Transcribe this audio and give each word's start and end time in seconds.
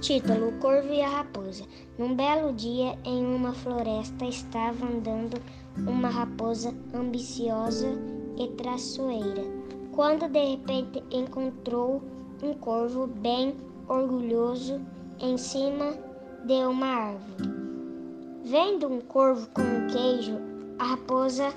Título: 0.00 0.50
O 0.50 0.52
Corvo 0.60 0.92
e 0.92 1.02
a 1.02 1.08
Raposa. 1.08 1.64
Num 1.98 2.14
belo 2.14 2.52
dia, 2.52 2.96
em 3.04 3.26
uma 3.26 3.52
floresta, 3.52 4.24
estava 4.24 4.86
andando 4.86 5.42
uma 5.76 6.08
raposa 6.08 6.72
ambiciosa 6.94 7.88
e 8.36 8.46
traiçoeira, 8.52 9.42
quando 9.90 10.28
de 10.28 10.38
repente 10.38 11.02
encontrou 11.10 12.00
um 12.40 12.54
corvo 12.54 13.08
bem 13.08 13.56
orgulhoso 13.88 14.80
em 15.18 15.36
cima 15.36 15.94
de 16.44 16.64
uma 16.64 16.86
árvore. 16.86 17.50
Vendo 18.44 18.86
um 18.86 19.00
corvo 19.00 19.48
com 19.50 19.62
um 19.62 19.88
queijo, 19.88 20.38
a 20.78 20.84
raposa 20.84 21.52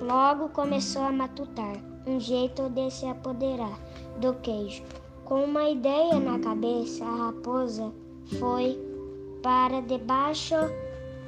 logo 0.00 0.48
começou 0.48 1.02
a 1.02 1.12
matutar 1.12 1.76
um 2.06 2.18
jeito 2.18 2.70
de 2.70 2.90
se 2.90 3.04
apoderar 3.04 3.78
do 4.18 4.32
queijo. 4.36 4.82
Com 5.24 5.44
uma 5.44 5.70
ideia 5.70 6.18
na 6.18 6.38
cabeça, 6.38 7.04
a 7.04 7.26
raposa 7.26 7.92
foi 8.38 8.78
para 9.42 9.80
debaixo 9.80 10.54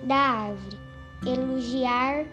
da 0.02 0.16
árvore 0.16 0.78
elogiar 1.26 2.26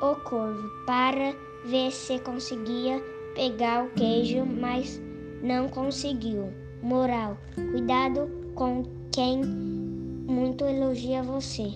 o 0.00 0.14
corvo 0.28 0.68
para 0.86 1.34
ver 1.64 1.90
se 1.90 2.18
conseguia 2.20 3.02
pegar 3.34 3.84
o 3.84 3.90
queijo, 3.90 4.44
mas 4.46 5.00
não 5.42 5.68
conseguiu. 5.68 6.52
Moral: 6.82 7.36
cuidado 7.54 8.30
com 8.54 8.84
quem 9.12 9.44
muito 9.44 10.64
elogia 10.64 11.22
você. 11.22 11.72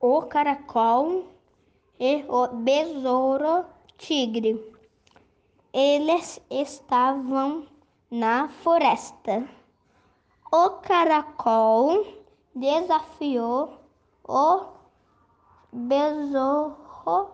O 0.00 0.22
caracol 0.22 1.28
e 1.98 2.24
o 2.28 2.48
besouro 2.48 3.64
tigre. 4.02 4.60
Eles 5.72 6.40
estavam 6.50 7.64
na 8.10 8.48
floresta. 8.48 9.48
O 10.52 10.70
caracol 10.80 12.04
desafiou 12.54 13.78
o 14.28 14.64
besouro 15.72 17.30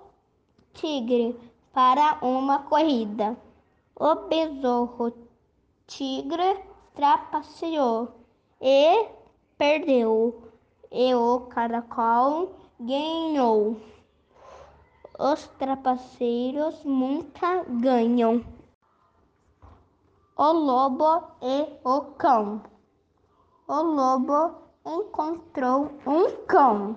tigre 0.74 1.34
para 1.72 2.18
uma 2.20 2.58
corrida. 2.64 3.36
O 3.96 4.14
besouro 4.28 5.12
tigre 5.86 6.60
trapaceou 6.94 8.08
e 8.60 9.08
perdeu, 9.56 10.42
e 10.92 11.14
o 11.14 11.40
caracol 11.48 12.52
ganhou. 12.78 13.80
Os 15.18 15.48
trapaceiros 15.58 16.84
nunca 16.84 17.64
ganham. 17.64 18.44
O 20.36 20.52
lobo 20.52 21.24
e 21.42 21.66
o 21.82 22.00
cão. 22.12 22.62
O 23.66 23.82
lobo 23.82 24.54
encontrou 24.86 25.90
um 26.06 26.46
cão 26.46 26.96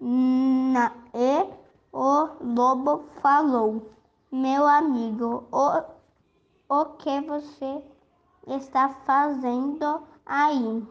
na, 0.00 0.92
e 1.12 1.50
o 1.92 2.28
lobo 2.40 3.06
falou: 3.20 3.90
Meu 4.30 4.64
amigo, 4.64 5.48
o, 5.50 5.82
o 6.68 6.84
que 6.96 7.20
você 7.22 7.82
está 8.46 8.90
fazendo 9.04 10.06
aí? 10.24 10.86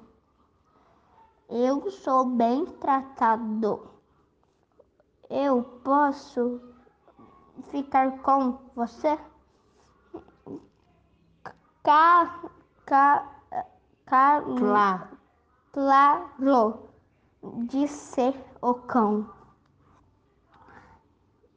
Eu 1.49 1.89
sou 1.89 2.25
bem 2.25 2.65
tratado. 2.65 3.97
Eu 5.30 5.64
posso 5.83 6.61
ficar 7.70 8.20
com 8.20 8.58
você? 8.75 9.20
Ca, 11.84 12.42
ca, 12.86 13.28
ca, 14.06 14.41
Clá. 14.57 15.09
Claro, 15.74 16.88
disse 17.66 18.34
o 18.62 18.74
cão. 18.74 19.29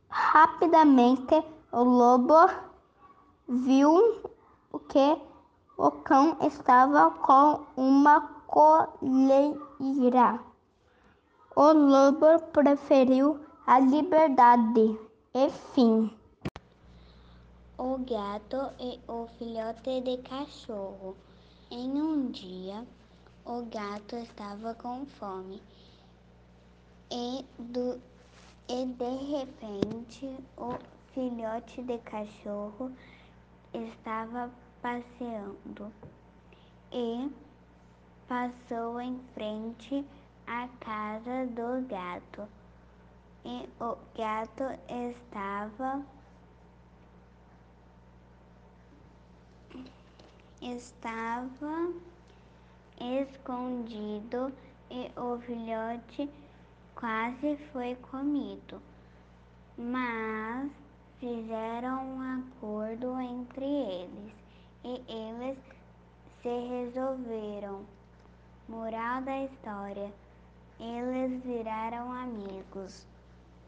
Rapidamente 0.09 1.44
o 1.71 1.84
lobo 1.84 2.50
viu 3.49 4.21
que 4.89 5.23
o 5.78 5.91
cão 5.93 6.37
estava 6.41 7.12
com 7.12 7.65
uma 7.77 8.21
coleira. 8.49 10.41
O 11.55 11.73
lobo 11.73 12.39
preferiu 12.53 13.41
a 13.70 13.78
liberdade 13.78 14.98
e 15.32 15.48
fim. 15.48 16.12
O 17.78 17.98
gato 17.98 18.72
e 18.81 18.98
o 19.06 19.28
filhote 19.38 20.00
de 20.00 20.16
cachorro. 20.28 21.16
Em 21.70 21.88
um 22.03 22.32
dia, 22.32 22.84
o 23.44 23.62
gato 23.66 24.16
estava 24.16 24.75
com 24.75 25.06
fome 25.06 25.62
e, 27.12 27.44
do, 27.60 28.00
e 28.69 28.86
de 28.86 29.36
repente 29.36 30.37
o 30.56 30.75
filhote 31.14 31.81
de 31.84 31.98
cachorro 31.98 32.91
estava 33.72 34.50
passeando 34.82 35.92
e 36.91 37.31
passou 38.26 39.00
em 39.00 39.16
frente 39.32 40.04
à 40.44 40.66
casa 40.81 41.47
do 41.47 41.87
gato. 41.87 42.48
E 43.45 43.69
o 43.81 43.97
gato 44.15 44.65
estava 44.87 46.05
estava 50.61 51.95
escondido 53.00 54.53
e 54.91 55.11
o 55.17 55.41
filhote 55.41 56.29
quase 56.95 57.56
foi 57.73 57.95
comido. 57.95 58.83
Mas 59.79 60.71
fizeram 61.19 62.05
um 62.05 62.41
acordo 62.41 63.19
entre 63.19 63.65
eles 63.65 64.34
e 64.84 65.03
eles 65.09 65.59
se 66.43 66.69
resolveram. 66.69 67.87
Moral 68.69 69.23
da 69.23 69.45
história: 69.45 70.12
eles 70.79 71.43
viraram 71.43 72.12
amigos. 72.12 73.06